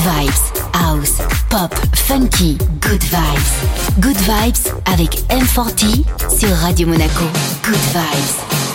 [0.00, 4.00] vibes, house, pop, funky, good vibes.
[4.00, 6.04] Good vibes avec M40
[6.38, 7.24] sur Radio Monaco.
[7.62, 8.69] Good vibes.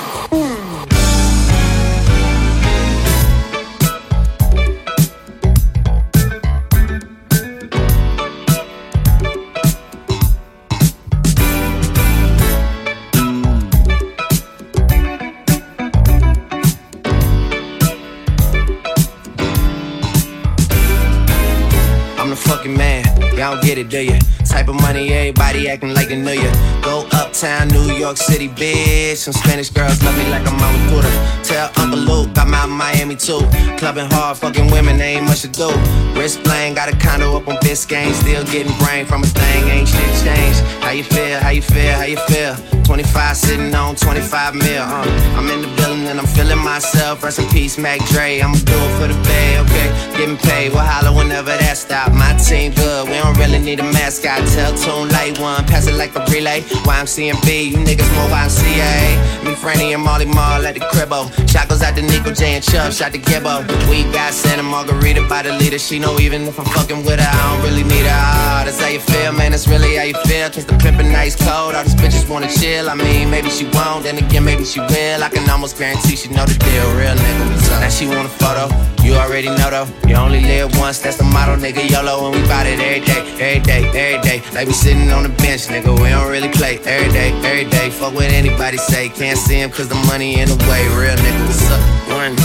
[23.76, 24.20] Get it, do you?
[24.46, 26.50] Type of money, everybody acting like they know you.
[26.82, 29.18] Go uptown, New York City, bitch.
[29.18, 31.12] Some Spanish girls love me like I'm on Buddha.
[31.44, 33.42] Tell Uncle Luke I'm out Miami too.
[33.78, 35.70] Clubbing hard, fucking women, ain't much to do.
[36.18, 38.14] Wrist playing, got a condo up on Biscayne.
[38.14, 40.62] Still getting brain from a thing, ain't shit changed.
[40.84, 41.40] How you feel?
[41.40, 41.94] How you feel?
[41.94, 42.56] How you feel?
[42.86, 45.04] 25 sitting on 25 mil, uh.
[45.36, 47.24] I'm in the building and I'm feeling myself.
[47.24, 48.40] Rest in peace, Mac Dre.
[48.40, 49.90] I'ma do it for the bay, okay?
[50.16, 52.14] Getting paid, we'll holler whenever that stop.
[52.14, 54.38] My team good, we don't really need a mascot.
[54.54, 56.62] Tell Tune Light One, pass it like a relay.
[56.86, 59.44] YMCMB, you niggas more YMCA.
[59.44, 61.26] Me, Franny, and Molly Mall at the cribbo.
[61.50, 63.66] Shot goes out to Nico J and Chubb, shot to Gibbo.
[63.90, 65.80] We got Santa Margarita by the leader.
[65.80, 68.14] She know even if I'm fucking with her, I don't really need her.
[68.14, 69.52] Ah, that's how you feel, man.
[69.52, 70.50] That's really how you feel.
[70.50, 71.74] Cause the pimpin' nice cold.
[71.74, 72.90] All these bitches wanna chill.
[72.90, 75.24] I mean, maybe she won't, then again, maybe she will.
[75.24, 77.82] I can almost guarantee she know the deal, real nigga.
[77.82, 78.70] Now she want a photo,
[79.04, 79.88] you already know though.
[80.08, 81.90] You only live once, that's the motto, nigga.
[81.90, 84.44] YOLO, and we bout it every day, every day, every day.
[84.54, 85.92] Like we sitting on the bench, nigga.
[86.02, 87.90] We don't really play every day, every day.
[87.90, 91.46] Fuck what anybody say, can't see him cause the money in the way, real nigga.
[91.46, 91.82] What's up?
[92.10, 92.36] One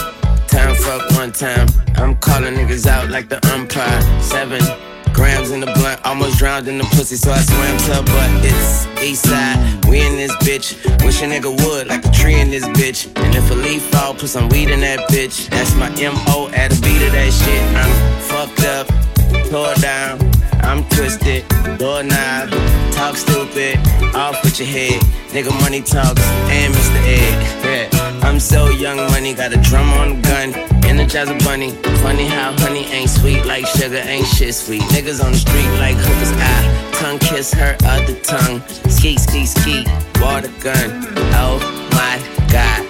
[0.48, 1.68] time, fuck one time.
[1.96, 4.00] I'm calling niggas out like the umpire.
[4.20, 4.60] Seven
[5.12, 8.30] Grams in the blunt, almost drowned in the pussy, so I swam to butt.
[8.44, 10.76] It's east side, we in this bitch.
[11.04, 13.06] Wish a nigga would, like a tree in this bitch.
[13.16, 15.48] And if a leaf fall, put some weed in that bitch.
[15.50, 17.62] That's my MO at a beat of that shit.
[17.76, 18.86] I'm fucked up,
[19.50, 20.18] tore down,
[20.62, 21.44] I'm twisted,
[21.78, 22.50] doorknob,
[22.92, 23.78] talk stupid,
[24.14, 25.02] off with your head.
[25.34, 27.00] Nigga, money talks, and Mr.
[27.04, 27.90] Ed.
[27.92, 28.20] Yeah.
[28.22, 30.54] I'm so young, money, got a drum on the gun.
[30.84, 31.70] Energize a bunny.
[32.02, 34.82] Funny how honey ain't sweet like sugar, ain't shit sweet.
[34.94, 36.32] Niggas on the street like hookers.
[36.32, 38.60] I tongue kiss her other tongue.
[38.88, 39.84] Ski, ski, ski.
[40.20, 41.06] Water gun.
[41.34, 41.58] Oh
[41.92, 42.18] my
[42.52, 42.89] god.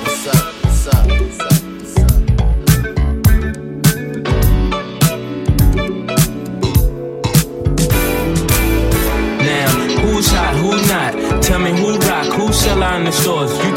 [12.81, 13.51] Out the shores.
[13.63, 13.75] You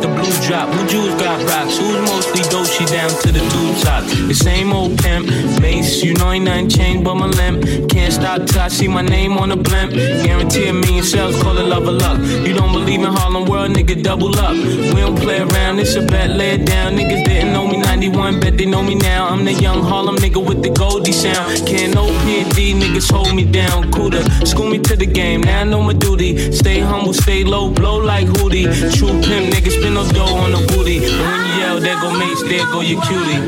[0.00, 4.04] the blue drop, who jewels got rocks, who's mostly Dolce down to the tube top.
[4.28, 5.26] The same old pimp,
[5.60, 7.88] Mace, you know ain't nothing changed but my limp.
[7.90, 9.92] Can't stop till I see my name on the blimp.
[9.92, 12.18] Guarantee a million sales, call it love or luck.
[12.46, 14.54] You don't believe in Harlem World, nigga, double up.
[14.54, 16.94] We don't play around, it's a bet, lay it down.
[16.96, 19.28] Niggas didn't know me 91, bet they know me now.
[19.28, 21.66] I'm the young Harlem nigga with the Goldie sound.
[21.66, 23.90] Can't no PD, niggas hold me down.
[23.92, 26.52] Cooler, school me to the game, now I know my duty.
[26.52, 28.66] Stay humble, stay low, blow like Hootie.
[28.96, 30.96] True pimp, niggas no dough on the booty.
[31.04, 33.38] And when you yell, there go mates, there go your cutie.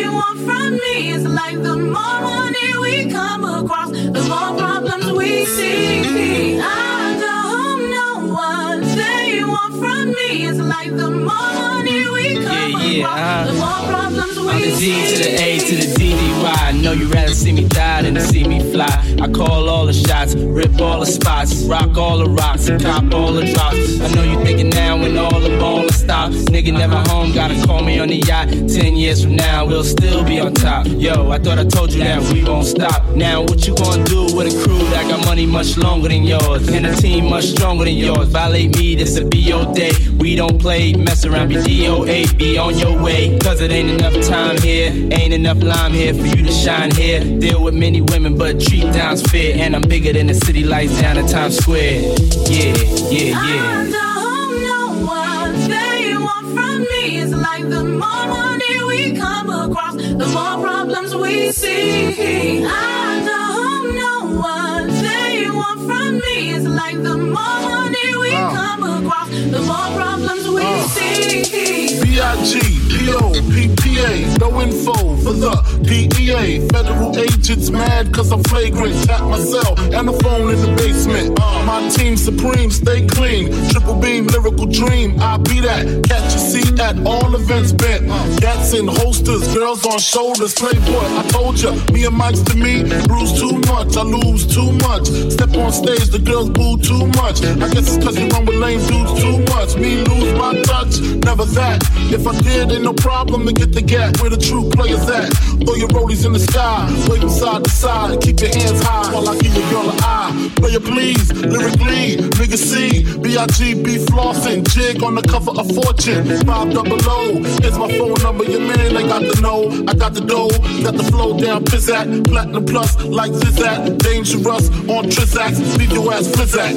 [0.00, 5.10] You want from me is like the more money we come across, the more problems
[5.12, 6.60] we see.
[6.60, 12.49] I don't know what they want from me is like the more money we come
[12.90, 15.94] yeah, yeah, uh, the more problems we I'm the D to the A to the
[15.96, 16.56] D D Y.
[16.58, 18.86] I know you'd rather see me die than to see me fly.
[19.20, 23.12] I call all the shots, rip all the spots, rock all the rocks, and cop
[23.12, 24.00] all the drops.
[24.00, 26.36] I know you're thinking now when all the ballin' stops.
[26.44, 28.48] Nigga never home, gotta call me on the yacht.
[28.48, 30.86] Ten years from now, we'll still be on top.
[30.86, 33.04] Yo, I thought I told you that we won't stop.
[33.14, 36.68] Now, what you gonna do with a crew that got money much longer than yours?
[36.68, 38.28] And a team much stronger than yours?
[38.28, 39.92] Violate me, this a BO day.
[40.18, 43.38] We don't play, mess around, be DOA, be on your way.
[43.38, 47.20] Cause it ain't enough time here, ain't enough lime here for you to shine here.
[47.20, 49.56] Deal with many women, but treat down's fair.
[49.56, 52.00] And I'm bigger than the city lights down in Times Square.
[52.48, 52.74] Yeah,
[53.10, 53.38] yeah, yeah.
[53.38, 57.18] I don't know what they want from me.
[57.20, 62.64] It's like the more money we come across, the more problems we see.
[62.64, 66.54] I don't know what they want from me.
[66.54, 68.50] It's like the more money we uh.
[68.54, 70.88] come across, the more problems we uh.
[70.88, 72.09] see.
[72.20, 72.80] B.I.G.
[72.90, 74.92] PO, PPA, no info
[75.24, 76.68] for the DEA.
[76.68, 78.92] Federal agents mad cause I'm flagrant.
[79.06, 81.38] Tap my cell and the phone in the basement.
[81.40, 83.48] Uh, my team supreme, stay clean.
[83.70, 85.18] Triple beam, lyrical dream.
[85.18, 86.04] I be that.
[86.08, 88.06] Catch a seat at all events bent.
[88.38, 90.52] Gats in holsters, girls on shoulders.
[90.52, 92.84] Playboy, I told ya, me and Mike's to me.
[93.08, 95.06] Bruise too much, I lose too much.
[95.32, 97.40] Step on stage, the girls boo too much.
[97.42, 99.76] I guess it's cause you run with lame dudes too much.
[99.76, 101.80] Me lose my touch, never that.
[102.12, 105.30] If I did, ain't no problem to get the gap where the true players at.
[105.62, 109.12] Throw your rollies in the sky, wave them side to side, keep your hands high
[109.12, 110.50] while I give your girl an eye.
[110.56, 116.98] Player please, lyrically, nigga C, B-I-G-B flossing, jig on the cover of Fortune, five double
[117.06, 117.38] O.
[117.62, 120.50] It's my phone number, your man I got the know, I got the dough,
[120.82, 126.26] got the flow down, pizzat, platinum plus, like Zizak, dangerous on Trizax, leave your ass
[126.26, 126.74] flizzat.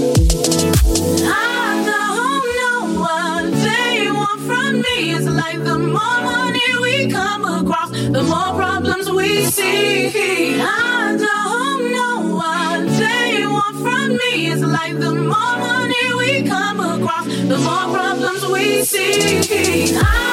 [1.26, 1.53] Ah.
[4.46, 5.12] From me.
[5.16, 10.60] It's like the more money we come across, the more problems we see.
[10.62, 14.48] I don't know what they want from me.
[14.52, 19.96] It's like the more money we come across, the more problems we see.
[19.98, 20.33] I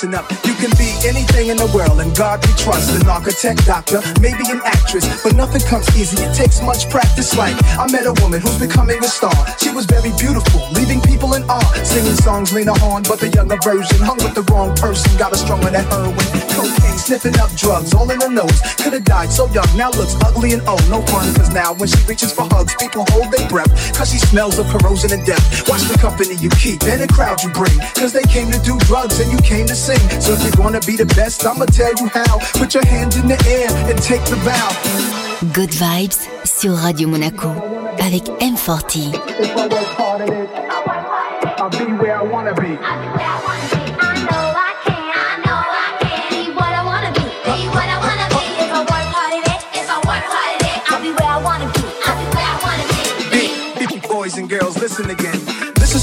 [0.00, 0.30] listen up.
[0.46, 1.37] You can be anything
[2.00, 2.90] and God we trust.
[3.00, 6.22] An architect, doctor, maybe an actress, but nothing comes easy.
[6.22, 7.36] It takes much practice.
[7.36, 9.34] Like I met a woman who's becoming a star.
[9.58, 11.72] She was very beautiful, leaving people in awe.
[11.84, 15.10] Singing songs Lena Horne, but the younger version hung with the wrong person.
[15.18, 18.60] Got her stronger than heroin, cocaine, sniffing up drugs, all in her nose.
[18.78, 20.82] Could have died so young, now looks ugly and old.
[20.88, 23.70] No fun, cause now when she reaches for hugs, people hold their breath.
[23.96, 25.68] Cause she smells of corrosion and death.
[25.68, 27.76] Watch the company you keep and the crowd you bring.
[27.94, 30.00] Cause they came to do drugs and you came to sing.
[30.20, 32.38] So if you're gonna be the best, I'ma tell you how.
[32.54, 34.68] Put your hands in the air and take the vow.
[35.52, 37.50] Good Vibes sur Radio Monaco
[38.00, 39.14] avec M40.
[39.40, 40.48] If I work hard at it,
[41.58, 42.76] I'll be where I wanna be.
[42.82, 43.80] I'll be where I wanna be.
[44.00, 44.94] I know I can.
[45.14, 47.22] I know I can be what I wanna be.
[47.22, 48.42] Be what I wanna be.
[48.62, 51.30] If I work hard at it, if I work hard at it, I'll be where
[51.30, 51.82] I wanna be.
[52.04, 52.84] I'll be where I wanna
[53.32, 54.08] be.
[54.08, 55.47] Boys and girls, listen again.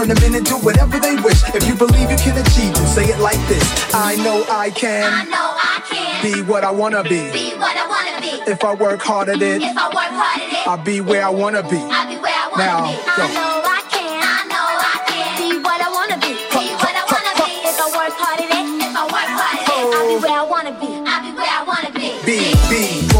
[0.00, 1.42] turn them in and do whatever they wish.
[1.54, 3.94] If you believe you can achieve, then say it like this.
[3.94, 5.12] I know I can.
[5.12, 7.30] I know I can be what I wanna be.
[7.32, 8.50] be what I wanna be.
[8.50, 11.24] If I work hard at it, If I work hard at it, I'll be where
[11.24, 11.76] I wanna be.
[11.76, 12.96] I'll be where I wanna Now, be.
[12.96, 13.24] go.
[13.24, 13.59] I know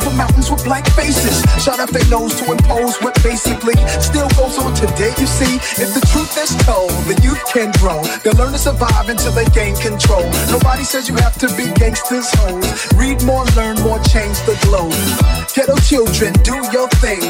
[0.00, 1.42] the mountains with black faces.
[1.62, 5.12] Shot up their nose to impose what basically still goes on today.
[5.18, 8.02] You see, if the truth is told, the youth can grow.
[8.22, 10.24] They'll learn to survive until they gain control.
[10.50, 12.66] Nobody says you have to be gangsters, hoes.
[12.96, 14.94] Read more, learn more, change the globe.
[15.54, 17.22] Ghetto children, do your thing.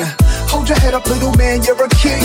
[0.51, 2.23] Hold your head up, little man, you're a king.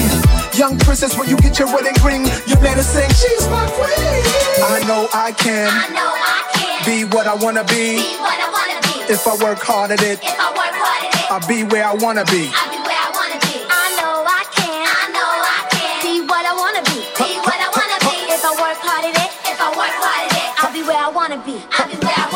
[0.58, 4.24] Young princess, when you get your wedding ring, you better sing, she's my queen.
[4.64, 7.98] I know I can I know I can be what I wanna be.
[7.98, 8.85] be what I wanna be.
[9.08, 11.86] If I work hard at it, If I work hard at it, I'll be where
[11.86, 12.50] I wanna be.
[12.50, 13.62] I'll be where I wanna be.
[13.70, 14.82] I know I can.
[14.82, 17.06] I know I can be what I wanna be.
[17.14, 18.34] Be what I wanna be.
[18.34, 20.98] If I work hard at it, if I work hard at it, I'll be where
[20.98, 21.62] I wanna be.
[21.78, 22.34] I'll be where I wanna be.
[22.34, 22.35] Be.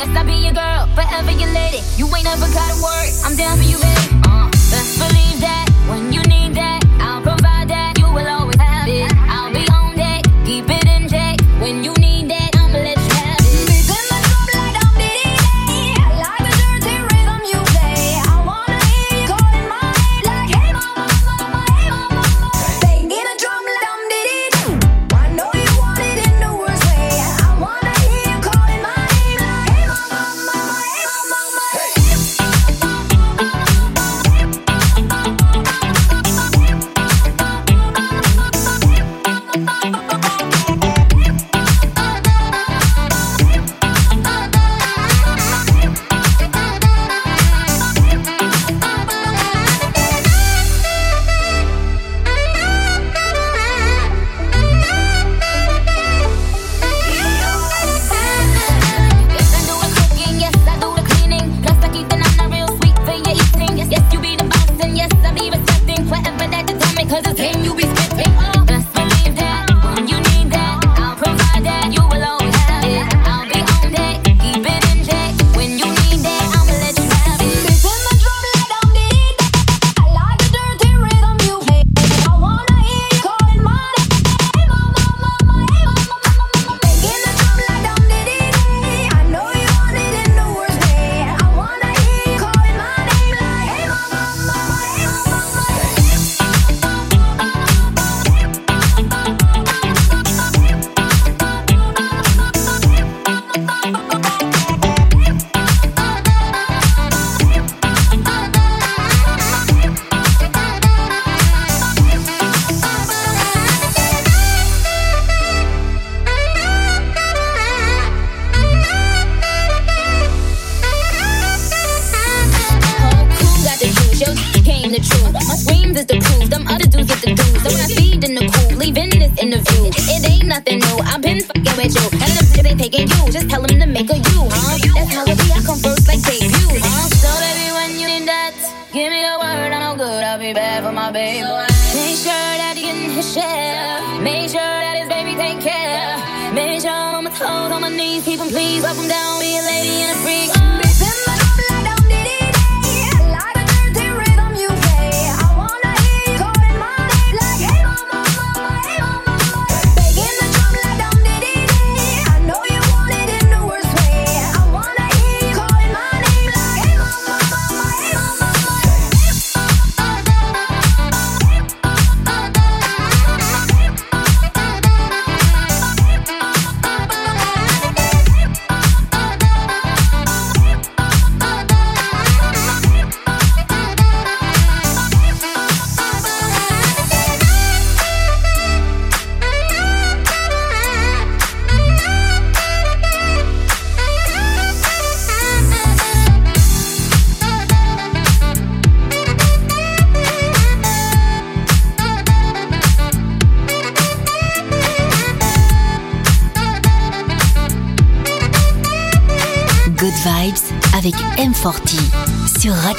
[0.00, 1.82] Yes, I'll be your girl, forever your lady.
[1.98, 3.10] You ain't never gotta worry.
[3.22, 4.16] I'm down for you, baby.
[4.24, 6.39] Uh, best believe that when you need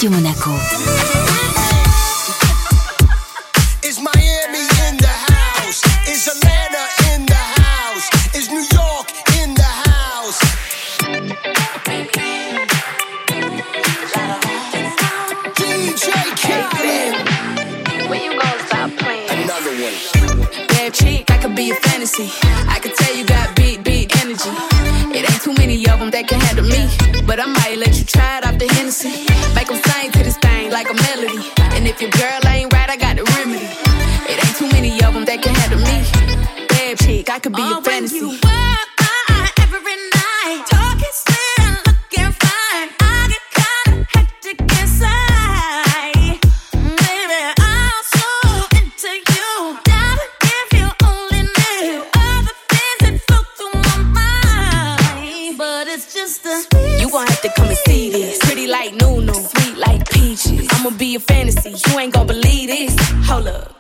[0.02, 0.91] Radio Monaco.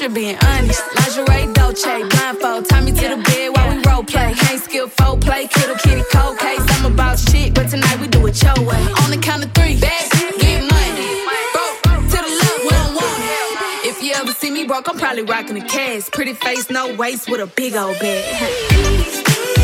[0.00, 0.82] Just being honest.
[0.96, 2.68] Lingerie, Dolce, blindfold.
[2.68, 4.32] Tie me to the bed while we role play.
[4.34, 5.46] Can't skill play.
[5.46, 6.64] Kittle kitty cold case.
[6.70, 8.80] I'm about shit, but tonight we do it your way.
[9.02, 10.10] On the count of three, bad,
[10.40, 11.24] get money.
[11.52, 13.88] Broke to the left, we don't want it.
[13.88, 16.12] If you ever see me broke, I'm probably rocking a cast.
[16.12, 19.56] Pretty face, no waist, with a big old bag.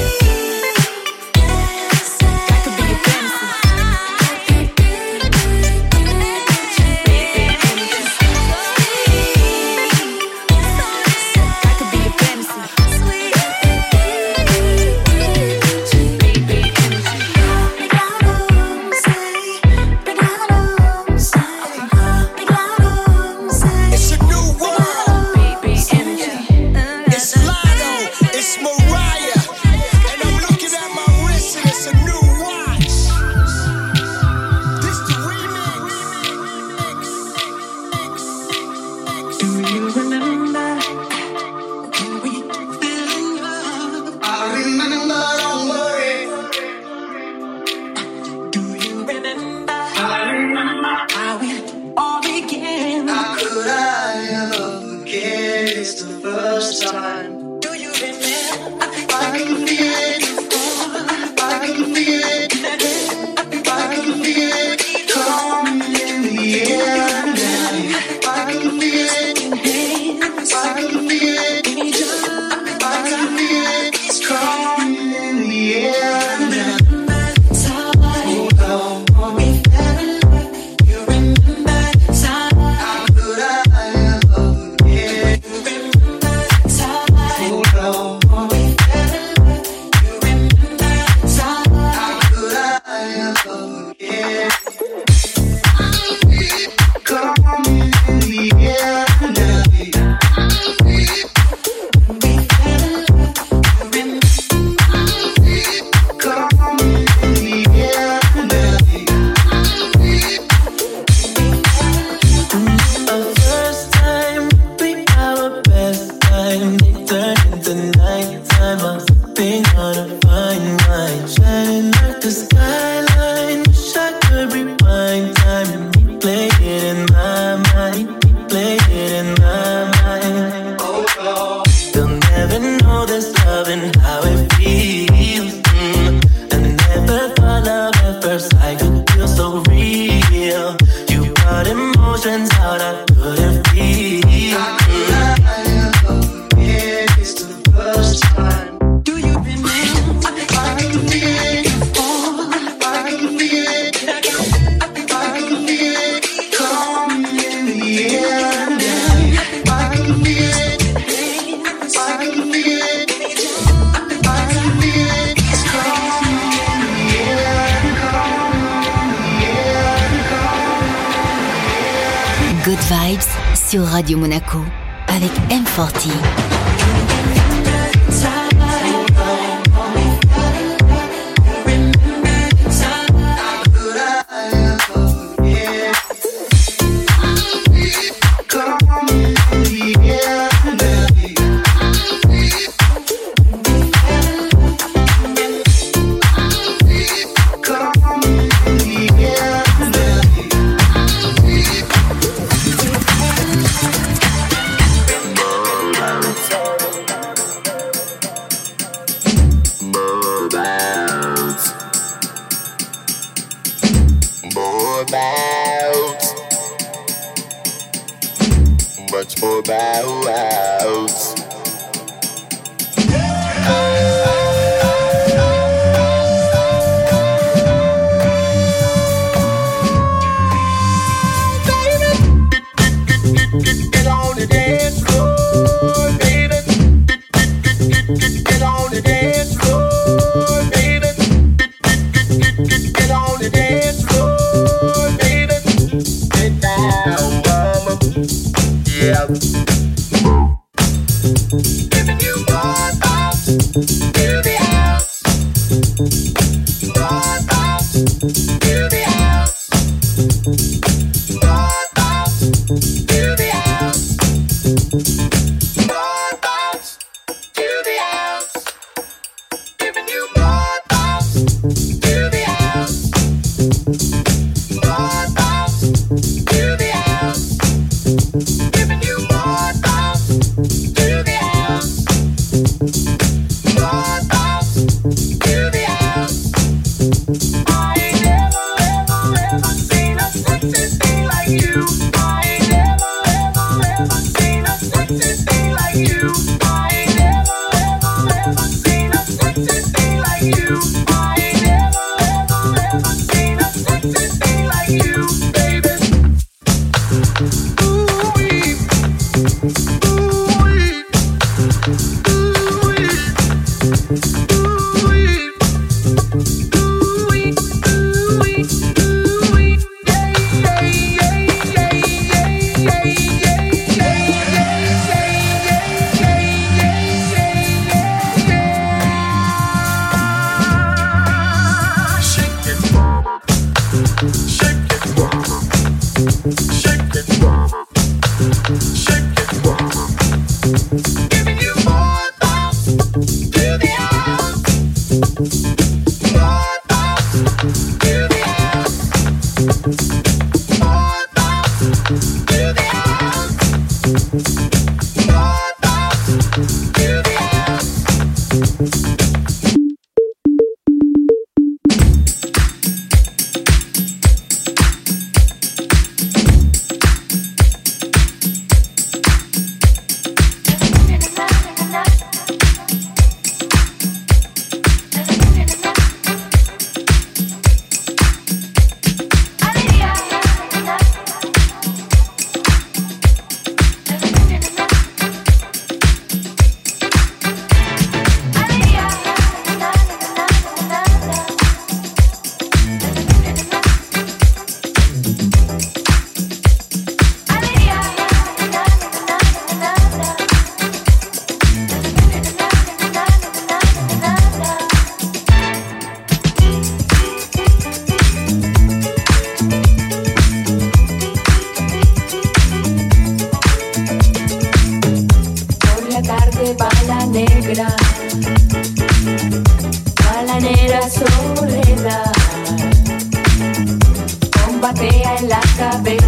[424.87, 426.26] batea en la cabeza.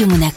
[0.00, 0.29] Cumhuriyet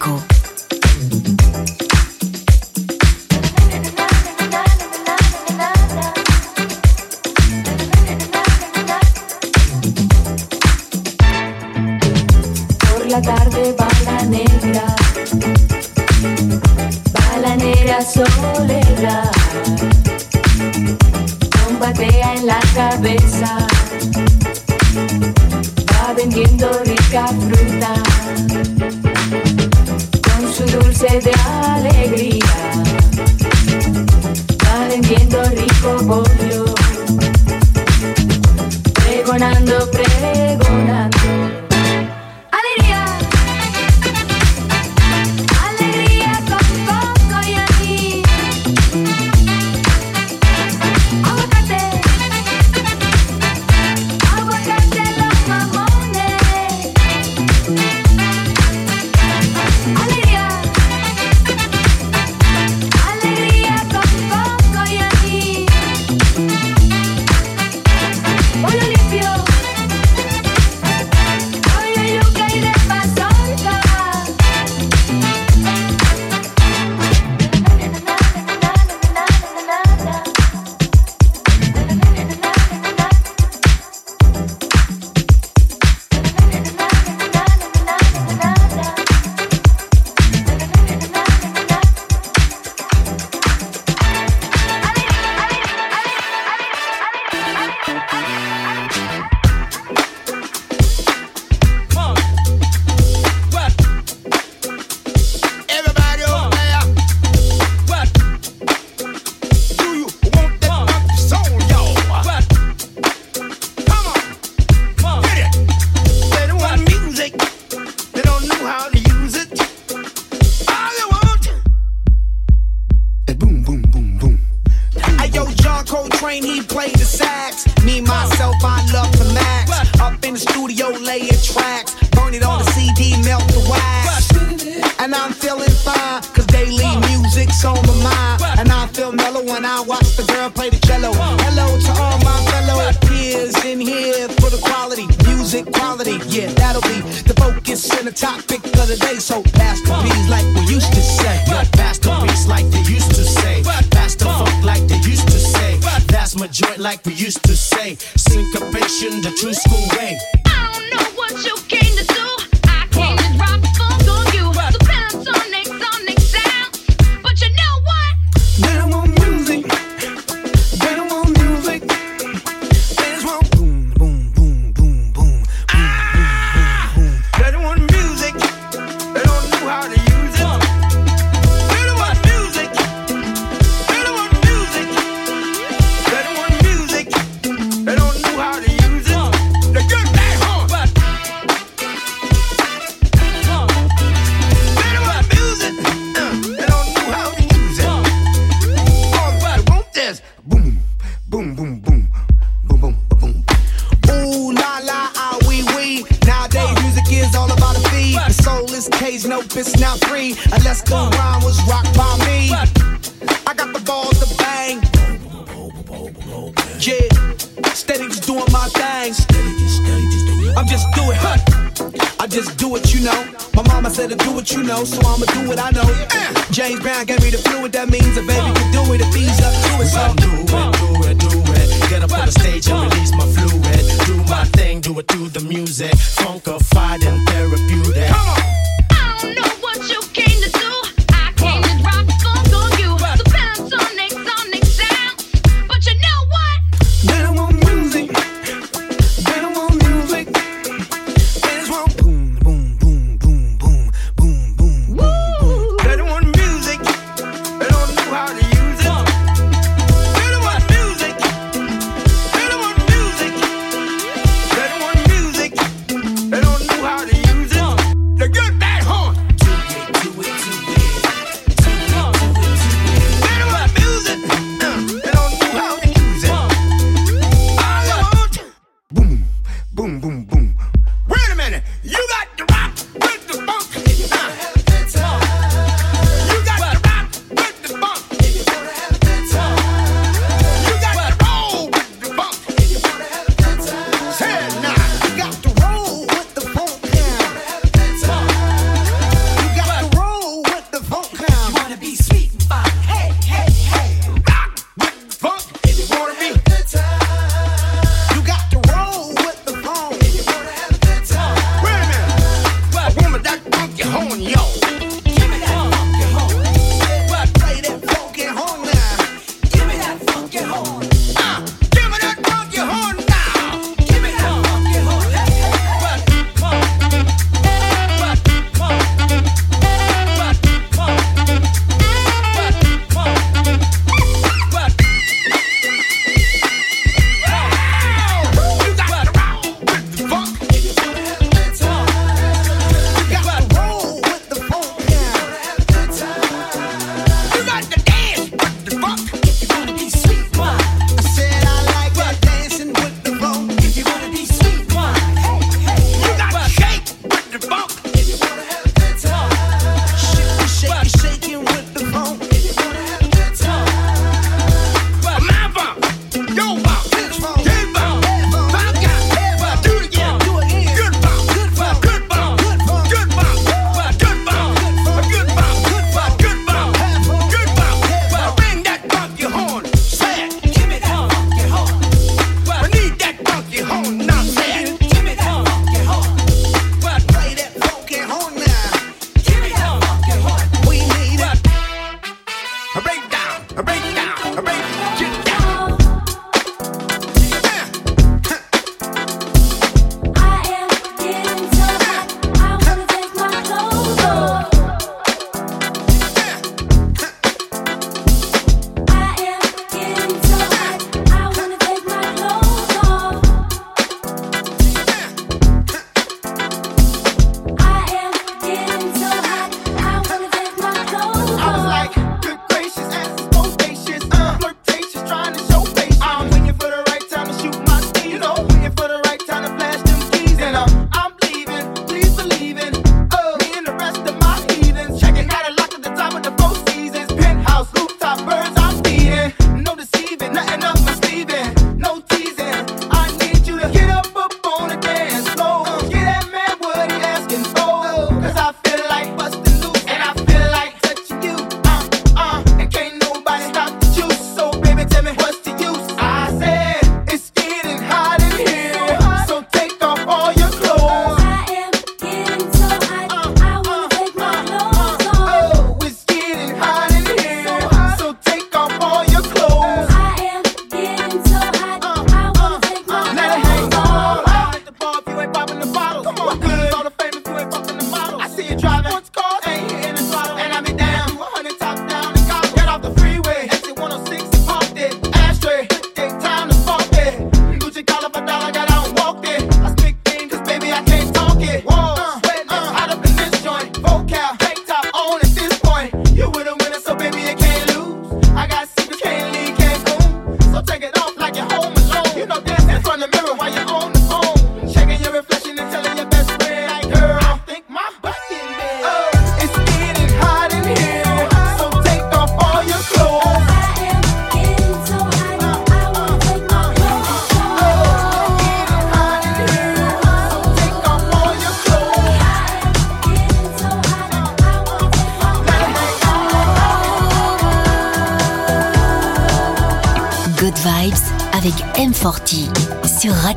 [145.53, 146.17] music quality.
[146.29, 149.19] Yeah, that'll be the focus and the topic of the day.
[149.19, 151.43] So masterpiece, like we used to say.
[151.77, 153.63] Masterpiece, like they used to say.
[153.91, 155.77] Pass funk like they used to say.
[156.07, 157.95] That's my joint like we used to say.
[158.15, 160.42] Syncopation, the true school way.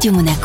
[0.07, 0.36] Sur Radio Monaco.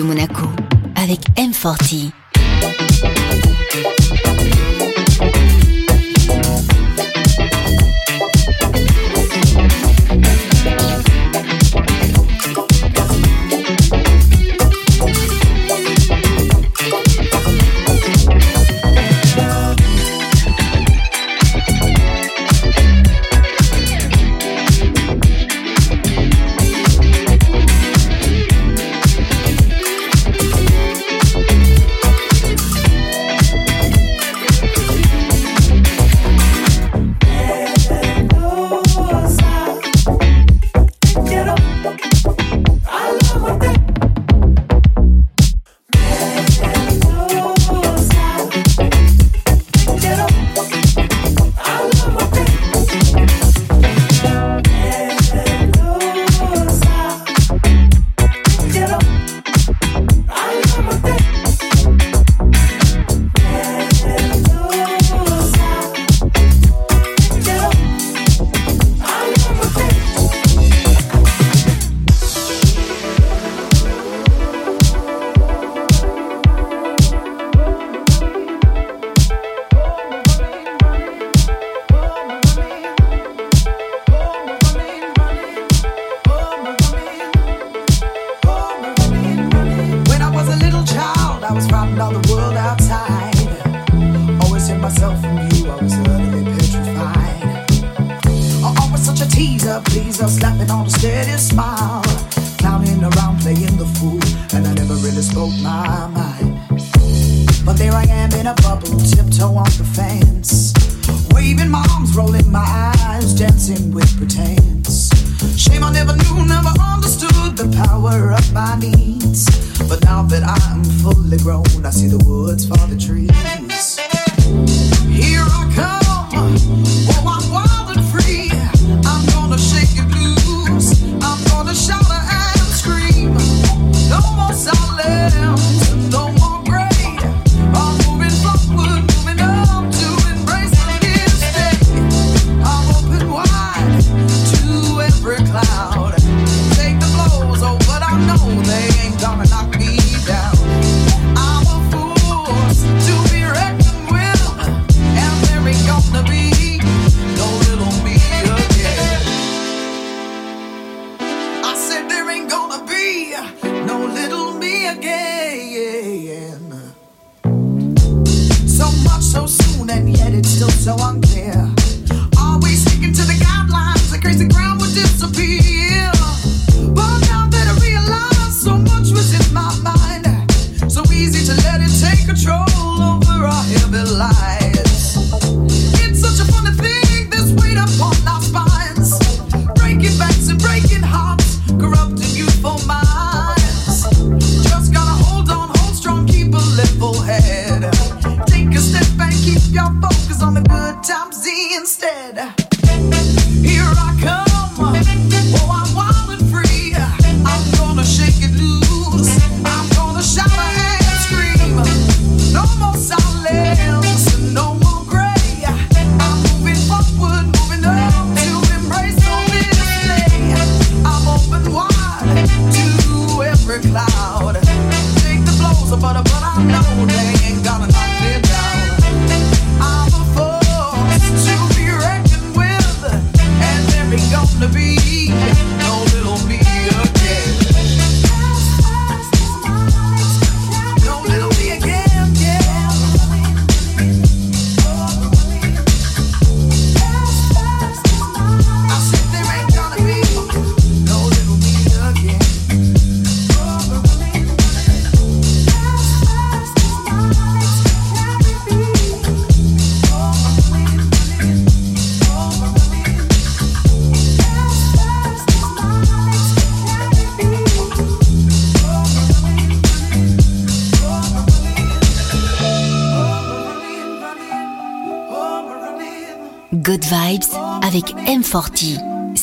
[0.00, 0.46] Monaco
[0.96, 2.21] avec M40.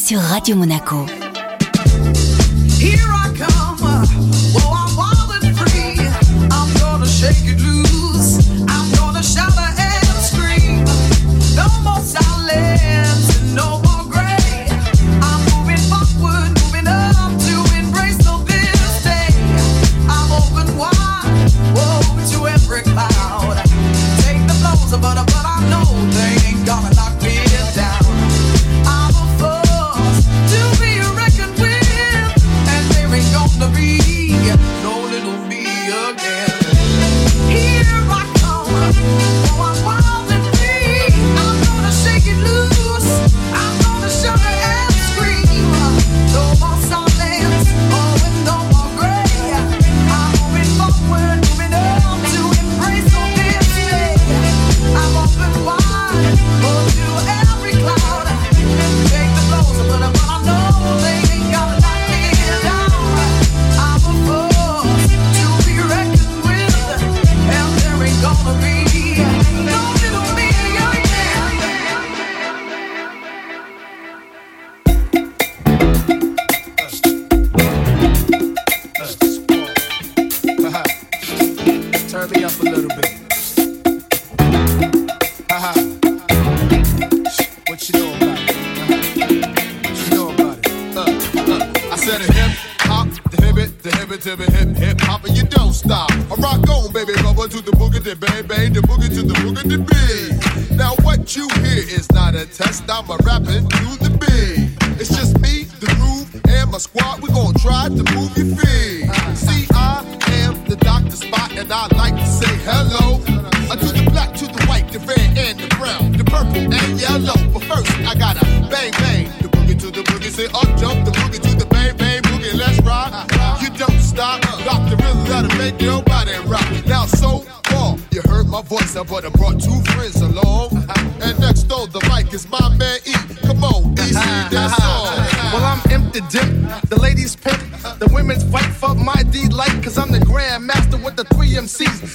[0.10, 1.18] Sur Radio Monaco.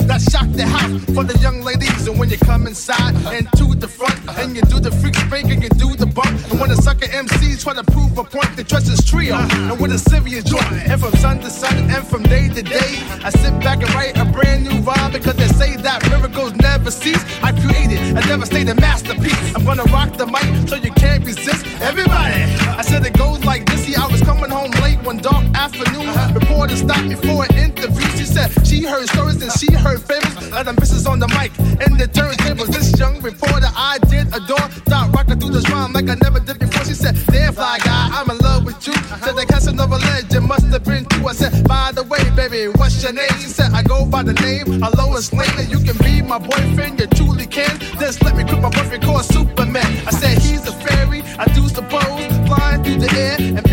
[0.06, 2.06] That shock the house for the young ladies.
[2.06, 5.50] And when you come inside and to the front, and you do the freak spank
[5.50, 8.56] and you do the bump, and when the sucker MCs try to prove a point,
[8.56, 12.06] they dress as trio, and with a serious joint, and from sun to sun, and
[12.06, 12.90] from day to day,
[13.24, 16.90] I sit back and write a brand new rhyme because they say that miracles never
[16.90, 17.22] cease.
[17.42, 19.54] I created a devastating masterpiece.
[19.54, 21.66] I'm gonna rock the mic so you can't resist.
[21.80, 22.40] Everybody,
[22.78, 23.84] I said it goes like this.
[23.84, 24.70] See, I was coming home
[25.04, 26.08] one dark afternoon.
[26.34, 28.06] Reporter stopped me for an interview.
[28.16, 30.50] She said she heard stories and she heard favors.
[30.50, 31.52] Let them misses on the mic
[31.84, 32.68] and the turntables.
[32.68, 34.68] This young reporter I did adore.
[34.88, 36.84] Thought rocking through this rhyme like I never did before.
[36.84, 38.94] She said, Damn fly guy, I'm in love with you.
[39.24, 41.28] Said the Casanova legend must have been true.
[41.28, 43.34] I said, By the way, baby, what's your name?
[43.40, 45.52] She said, I go by the name of Lois Lane.
[45.58, 47.78] And you can be my boyfriend, you truly can.
[48.00, 49.86] Just let me quit my boyfriend called Superman.
[50.06, 52.24] I said, He's a fairy, I do suppose.
[52.48, 53.64] Flying through the air and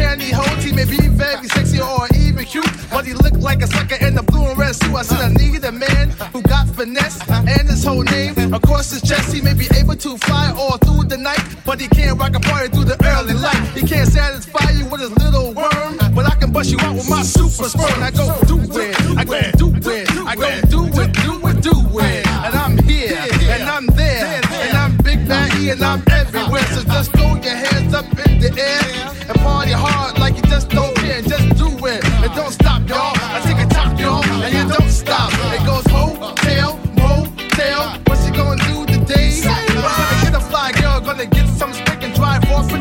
[1.82, 4.96] or even cute, but he look like a sucker in the blue and red suit.
[4.96, 9.02] I said, I need a man who got finesse and his whole name across his
[9.02, 9.34] chest.
[9.34, 12.40] He may be able to fly all through the night, but he can't rock a
[12.40, 13.62] party through the early light.
[13.76, 17.10] He can't satisfy you with his little worm, but I can bust you out with
[17.10, 18.02] my super sperm.
[18.02, 22.00] I go do it, I go do it, I go do it, do it, do
[22.00, 22.28] it.
[22.28, 23.18] And I'm here,
[23.50, 26.66] and I'm there, and I'm Big Bad E, and I'm everywhere.
[26.74, 30.11] So just throw your hands up in the air and party hard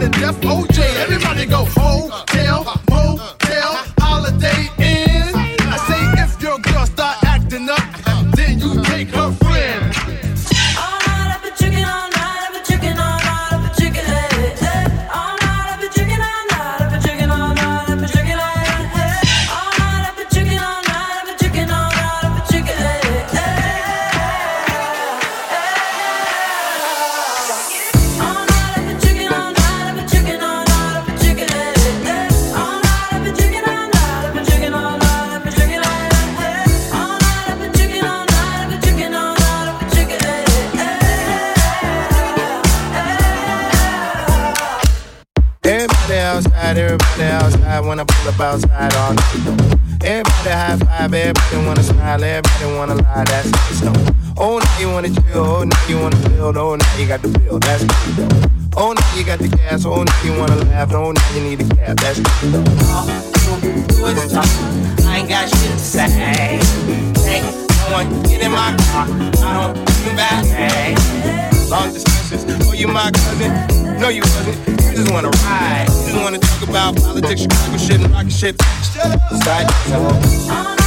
[0.00, 0.89] the death OJ.
[48.40, 49.80] Outside all night.
[50.02, 54.16] Everybody high five, everybody wanna smile, everybody wanna lie, that's stone.
[54.36, 57.28] Oh, now you wanna chill, oh, now you wanna build, oh, now you got the
[57.28, 61.12] bill, that's the Oh, now you got the gas, oh, now you wanna laugh, oh,
[61.12, 63.20] now you need a cab, that's the
[64.02, 66.08] I ain't got shit to say.
[66.08, 69.06] Hey, no one get in my car.
[69.08, 70.44] I don't back.
[70.46, 70.94] Hey,
[71.68, 74.00] Long discussions, oh, you my cousin?
[74.00, 74.79] No, you wasn't.
[75.00, 75.86] Just wanna ride.
[75.86, 78.62] Just wanna talk about politics, Chicago shit, and rocket shit.
[78.92, 79.42] Shut up.
[79.42, 80.79] Side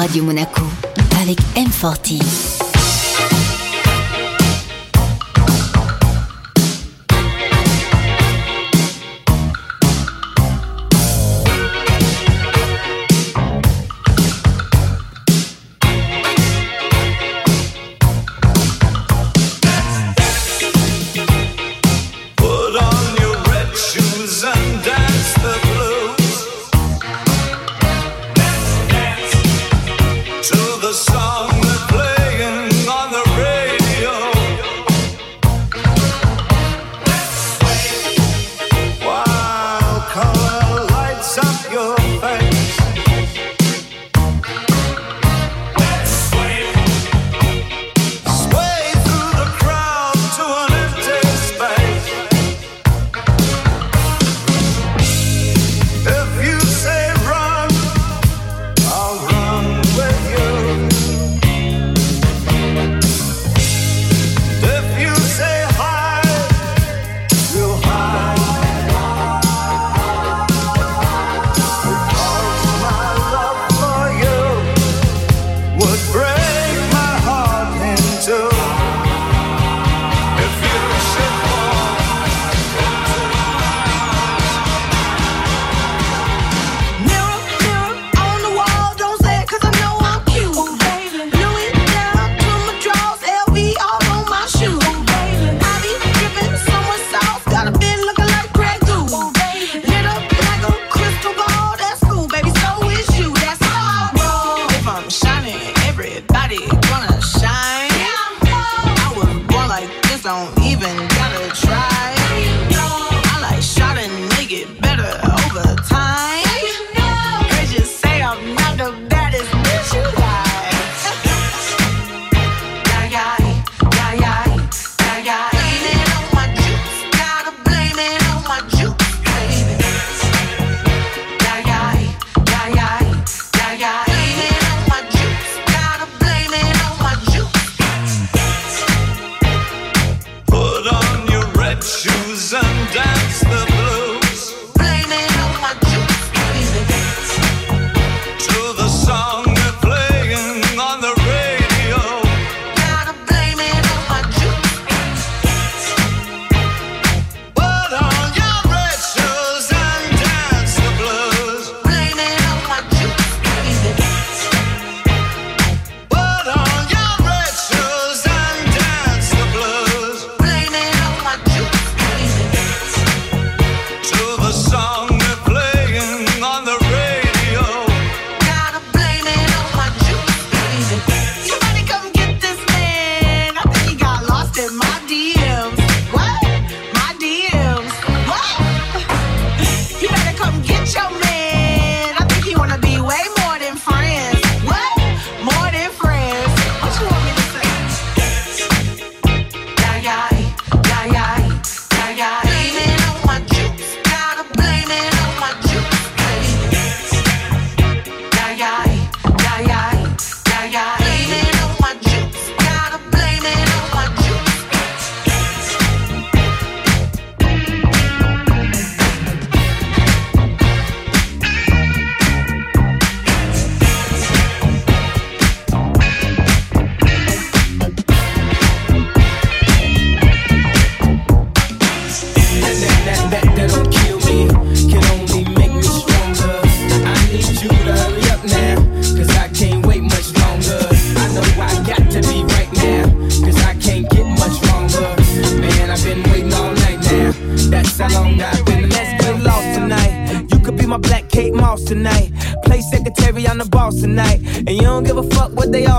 [0.00, 0.64] Radio Monaco
[1.20, 2.49] avec M40.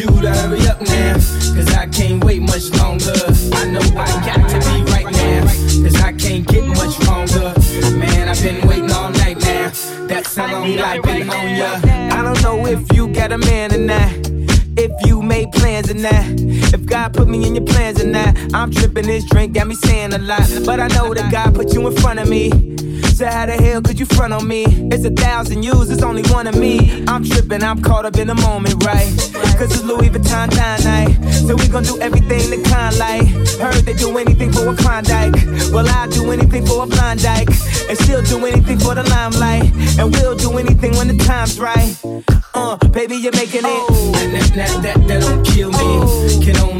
[0.00, 1.14] you to hurry up now.
[1.54, 3.12] Cause I can't wait much longer.
[3.52, 5.44] I know I got to be right now.
[5.82, 7.52] Cause I can't get much longer.
[7.98, 9.70] Man, I've been waiting all night now.
[10.06, 11.80] That's how long I've been on ya.
[12.16, 14.10] I don't know if you got a man or not.
[14.78, 16.69] If you made plans or not.
[16.90, 18.36] God put me in your plans and that.
[18.52, 20.46] I'm tripping this drink, got me saying a lot.
[20.66, 22.50] But I know that God put you in front of me.
[23.14, 24.64] So how the hell could you front on me?
[24.90, 27.04] It's a thousand yous, it's only one of me.
[27.06, 29.06] I'm tripping, I'm caught up in the moment, right?
[29.58, 31.30] Cause it's Louis Vuitton dine night.
[31.46, 33.28] So we gon' do everything the kind like.
[33.60, 35.34] Heard they do anything for a Klondike.
[35.70, 37.48] Well, I'll do anything for a blind dyke.
[37.88, 39.70] And still do anything for the limelight.
[39.98, 41.94] And we'll do anything when the time's right.
[42.54, 43.84] Uh, baby, you're making it.
[43.90, 46.44] Oh, That, that, that, that don't kill me.
[46.44, 46.79] Can only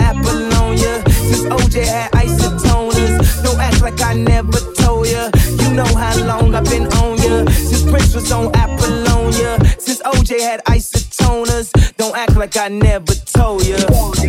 [12.55, 14.20] like I never told ya.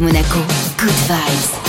[0.00, 0.40] Monaco.
[0.78, 1.59] Good vibes.